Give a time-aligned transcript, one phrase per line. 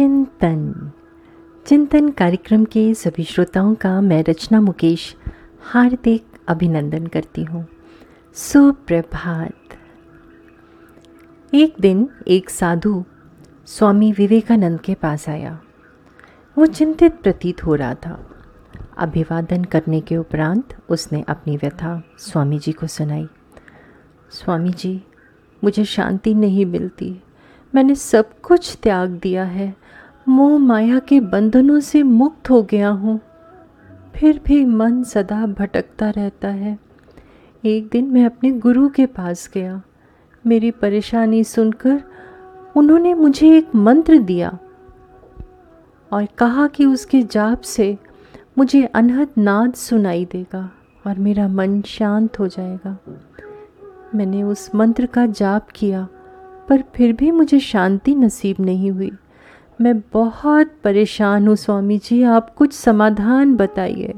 [0.00, 0.90] चिंतन।
[1.66, 5.16] चिंतन कार्यक्रम के सभी श्रोताओं का मैं रचना मुकेश
[5.60, 7.66] हार्दिक अभिनंदन करती हूँ।
[8.34, 9.54] सुप्रभात।
[11.54, 13.04] एक दिन एक साधु
[13.66, 15.60] स्वामी विवेकानंद के पास आया।
[16.58, 18.30] वो चिंतित प्रतीत हो रहा था।
[18.98, 23.28] अभिवादन करने के उपरांत उसने अपनी व्यथा स्वामी जी को सुनाई।
[24.30, 25.04] स्वामी जी,
[25.64, 27.22] मुझे शांति नहीं मिलती।
[27.74, 29.89] मैंने सब कुछ त्याग दिया है।
[30.30, 33.20] मोह माया के बंधनों से मुक्त हो गया हूँ।
[34.14, 36.78] फिर भी मन सदा भटकता रहता है।
[37.64, 39.82] एक दिन मैं अपने गुरु के पास गया।
[40.46, 42.02] मेरी परेशानी सुनकर
[42.76, 44.58] उन्होंने मुझे एक मंत्र दिया
[46.12, 47.98] और कहा कि उसके जाप से
[48.58, 50.70] मुझे अनहद नाद सुनाई देगा
[51.06, 52.98] और मेरा मन शांत हो जाएगा।
[54.14, 56.08] मैंने उस मंत्र का जाप किया,
[56.68, 59.12] पर फिर भी मुझे शांति नसीब नहीं हुई।
[59.80, 64.14] मैं बहुत परेशान हूँ, स्वामी जी। आप कुछ समाधान बताइए।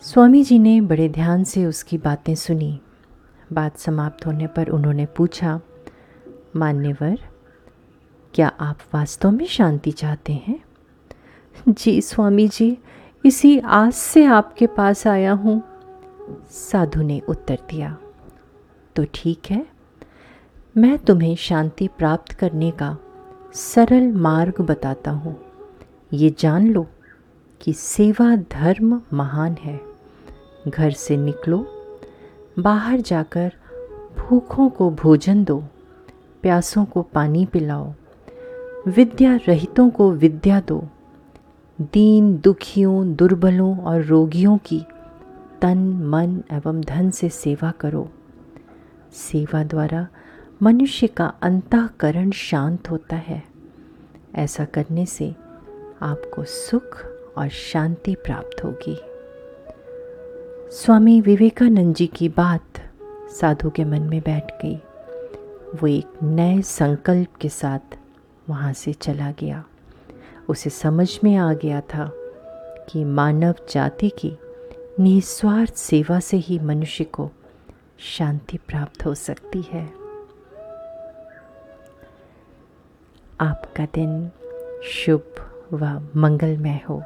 [0.00, 2.80] स्वामी जी ने बड़े ध्यान से उसकी बातें सुनी।
[3.52, 5.60] बात समाप्त होने पर उन्होंने पूछा,
[6.56, 7.18] मान्यवर,
[8.34, 10.60] क्या आप वास्तव में शांति चाहते हैं?
[11.68, 12.78] जी, स्वामी जी,
[13.24, 15.62] इसी आस से आपके पास आया हूँ।
[16.50, 17.96] साधु ने उत्तर दिया
[18.96, 19.77] तो ठीक है
[20.76, 22.96] मैं तुम्हें शांति प्राप्त करने का
[23.54, 25.36] सरल मार्ग बताता हूँ।
[26.12, 26.86] ये जान लो
[27.60, 29.80] कि सेवा धर्म महान है।
[30.68, 31.58] घर से निकलो,
[32.58, 33.52] बाहर जाकर
[34.18, 35.58] भूखों को भोजन दो,
[36.42, 37.92] प्यासों को पानी पिलाओ,
[38.86, 40.82] विद्या रहितों को विद्या दो,
[41.80, 44.84] दीन दुखियों, दुर्बलों और रोगियों की
[45.62, 48.08] तन, मन एवं धन से सेवा करो।
[49.12, 50.06] सेवा द्वारा
[50.62, 53.42] मनुष्य का अंतःकरण शांत होता है।
[54.34, 55.34] ऐसा करने से
[56.02, 57.04] आपको सुख
[57.38, 59.00] और शांति प्राप्त होगी।
[60.76, 62.92] स्वामी विवेकानंद जी की बात
[63.30, 64.76] साधु के मन में बैठ गई।
[65.74, 67.98] वो एक नए संकल्प के साथ
[68.48, 69.64] वहाँ से चला गया।
[70.48, 72.12] उसे समझ में आ गया था
[72.88, 74.38] कि मानव जाति की
[75.00, 77.30] निस्वार्थ सेवा से ही मनुष्य को
[77.98, 80.07] शांति प्राप्त हो सकती है।
[83.40, 84.30] आपका दिन
[84.84, 85.34] शुभ
[85.72, 85.84] व
[86.16, 87.02] मंगलमय हो।